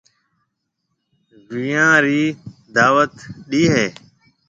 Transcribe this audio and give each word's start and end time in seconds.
وينيان 1.49 1.93
رَي 2.05 2.21
دعوتون 2.75 3.19
ڏَي 3.49 3.61
ھيََََ 3.73 3.87